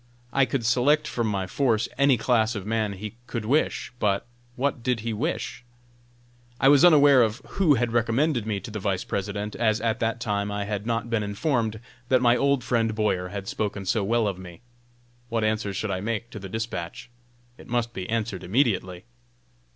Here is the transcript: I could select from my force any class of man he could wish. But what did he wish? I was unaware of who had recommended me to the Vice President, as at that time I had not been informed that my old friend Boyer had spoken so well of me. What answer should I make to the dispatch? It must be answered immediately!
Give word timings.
I 0.33 0.45
could 0.45 0.65
select 0.65 1.07
from 1.07 1.27
my 1.27 1.45
force 1.45 1.87
any 1.95 2.17
class 2.17 2.55
of 2.55 2.65
man 2.65 2.93
he 2.93 3.17
could 3.27 3.45
wish. 3.45 3.93
But 3.99 4.25
what 4.55 4.81
did 4.81 5.01
he 5.01 5.13
wish? 5.13 5.63
I 6.59 6.69
was 6.69 6.83
unaware 6.83 7.21
of 7.21 7.39
who 7.49 7.75
had 7.75 7.93
recommended 7.93 8.47
me 8.47 8.59
to 8.61 8.71
the 8.71 8.79
Vice 8.79 9.03
President, 9.03 9.55
as 9.57 9.79
at 9.79 9.99
that 9.99 10.19
time 10.19 10.51
I 10.51 10.65
had 10.65 10.87
not 10.87 11.11
been 11.11 11.21
informed 11.21 11.79
that 12.09 12.19
my 12.19 12.35
old 12.35 12.63
friend 12.63 12.95
Boyer 12.95 13.27
had 13.27 13.47
spoken 13.47 13.85
so 13.85 14.03
well 14.03 14.27
of 14.27 14.39
me. 14.39 14.61
What 15.29 15.43
answer 15.43 15.71
should 15.71 15.91
I 15.91 16.01
make 16.01 16.31
to 16.31 16.39
the 16.39 16.49
dispatch? 16.49 17.11
It 17.59 17.67
must 17.67 17.93
be 17.93 18.09
answered 18.09 18.43
immediately! 18.43 19.03